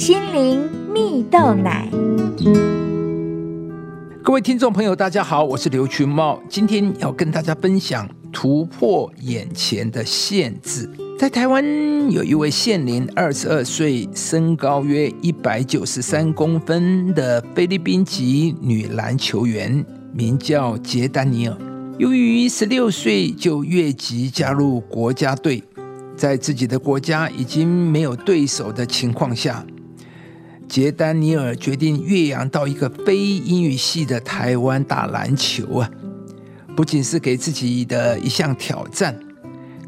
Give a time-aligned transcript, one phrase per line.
[0.00, 1.86] 心灵蜜豆奶。
[4.24, 10.88] 各位听众朋友，大家好，我是刘群茂，今天要跟大家分享突破眼前的限制。
[11.18, 11.62] 在台湾
[12.10, 21.54] 有一位现年二十二岁、身高约一百九十三公分的菲律宾籍女篮球员，名叫杰丹尼尔。
[21.98, 25.62] 由于十六岁就越级加入国家队，
[26.16, 29.62] 在自己的国家已经没有对手的情况下，
[30.70, 35.90] 杰丹尼尔决定越洋到一个非英语系的台湾打篮球啊！
[36.76, 39.18] 不仅是给自己的一项挑战，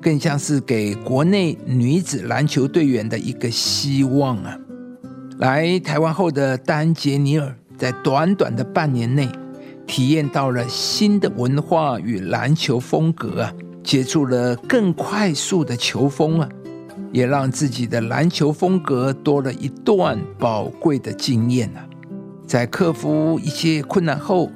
[0.00, 4.58] 更像是给国内女子篮球队员的一个希望啊！
[5.38, 9.28] 来台湾后的丹杰尼尔，在短短的半年内。
[9.86, 13.52] 体验到了新的文化与篮球风格啊，
[13.84, 16.48] 接触了更快速的球风啊，
[17.12, 21.84] 也让自己的篮球风格多了一段宝贵的经验啊。
[22.46, 24.50] 在克服一些困难后，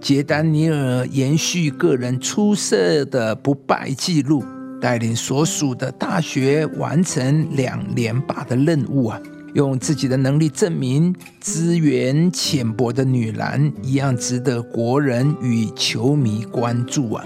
[0.00, 4.44] 杰丹尼尔延续个人出色的不败记录，
[4.80, 9.20] 带领所属的大学完成两连霸的任务啊。
[9.54, 17.22] 用自己的能力证明，资源浅薄的女篮一样值得国人与球迷关注啊！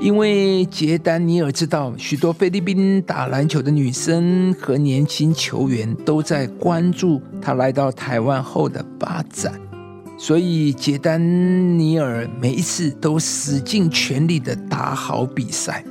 [0.00, 9.52] 因为杰丹尼尔知道，许多菲律宾打篮球的女生和年轻球员都在关注他来到台湾后的发展，
[10.16, 11.20] 所以杰丹
[11.76, 15.84] 尼尔每一次都使尽全力的打好比赛。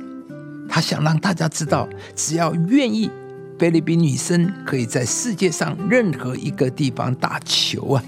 [0.68, 3.10] 他想让大家知道，只要愿意。
[3.58, 8.04] 菲律宾女生可以在世界上任何一个地方打球啊！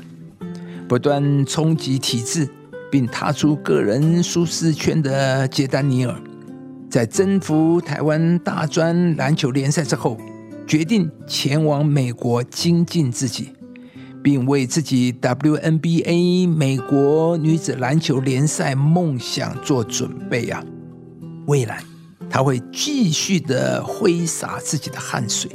[0.87, 2.49] 不断冲击体制，
[2.91, 6.15] 并踏出个人舒适圈的杰丹尼尔，
[6.91, 10.17] 在征服台湾大专篮球联赛之后，
[10.67, 13.53] 决定前往美国精进自己，
[14.23, 20.65] 并为自己 WNBA 美国女子篮球联赛梦想做准备啊！
[21.47, 21.83] 未来。
[22.33, 25.51] 他会继续的挥洒自己的汗水，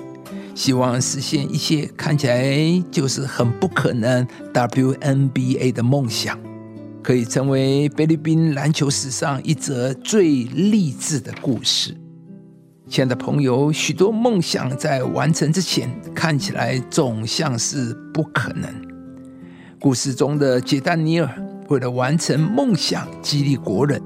[0.53, 6.37] 希望实现一些看起来就是很不可能 WNBA 的梦想，
[7.05, 11.95] 可以成为菲律宾篮球史上一则最励志的故事。
[12.89, 18.67] 亲爱的朋友，许多梦想在完成之前看起来总像是不可能。
[19.79, 21.29] 故事中的杰丹尼尔
[21.67, 24.01] 为了完成梦想，激励国人。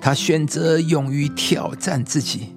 [0.00, 2.48] 他选择勇于挑战自己，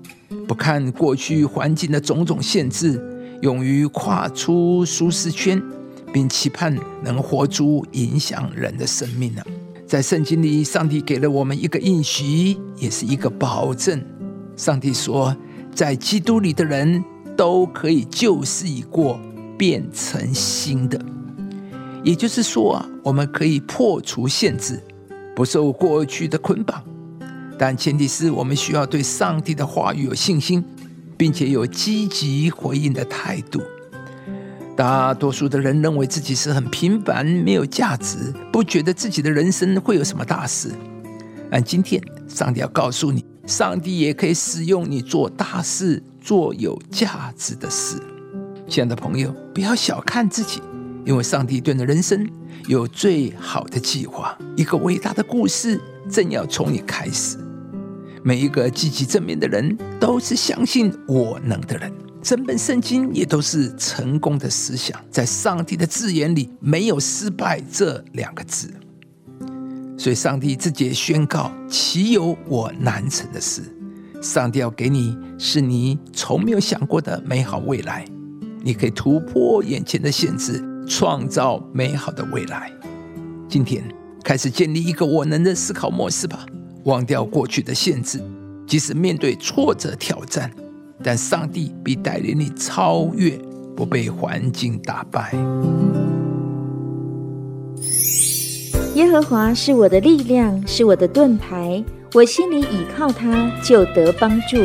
[0.47, 2.99] 不看过去环境的种种限制，
[3.43, 5.61] 勇于跨出舒适圈，
[6.11, 9.43] 并期盼能活出影响人的生命呢？
[9.93, 14.03] 在圣经里，上帝给了我们一个应许，也是一个保证。
[14.55, 15.37] 上帝说，
[15.75, 17.03] 在基督里的人
[17.37, 19.19] 都可以旧事已过，
[19.55, 20.99] 变成新的。
[22.03, 24.81] 也就是说，我们可以破除限制，
[25.35, 26.83] 不受过去的捆绑。
[27.59, 30.65] 但前提是我们需要对上帝的话语有信心，
[31.15, 33.61] 并且有积极回应的态度。
[34.75, 40.71] 大多数的人认为自己是很平凡、没有价值，不觉得自己的人生会有什么大事。
[41.51, 48.01] 但今天，上帝要告诉你，上帝也可以使用你做大事、做有价值的事。
[48.67, 50.59] 亲爱的朋友，不要小看自己，
[51.05, 52.27] 因为上帝对你的人生
[52.67, 55.79] 有最好的计划，一个伟大的故事。
[56.09, 57.37] 正要从你开始。
[58.23, 61.91] 每一个积极正面的人，都是相信我能的人。
[62.23, 64.99] 整本圣经也都是成功的思想。
[65.11, 68.73] 在上帝的字眼里，没有失败这两个字。
[69.97, 73.61] 所以，上帝自己也宣告：岂有我难成的事？
[74.21, 78.05] 上帝要给你，是你从没有想过的美好未来。
[78.63, 82.71] 你可以突破眼前的限制，创造美好的未来。
[83.49, 83.83] 今天。
[84.23, 86.45] 开始建立一个我能的思考模式吧，
[86.85, 88.23] 忘掉过去的限制。
[88.65, 90.49] 即使面对挫折挑战，
[91.01, 93.39] 但上帝必带领你超越，
[93.75, 95.33] 不被环境打败。
[98.95, 104.57] 耶和华是我的力量，是我的盾牌，我心里倚靠他，就得帮助。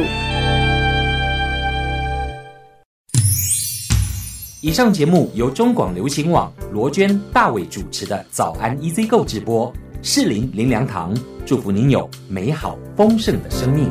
[4.61, 9.73] 以上节目由中广流行网罗娟、大伟主持的《早安 EZ 购》直播，
[10.03, 11.17] 适林林良堂
[11.47, 13.89] 祝福您有美好丰盛的生命。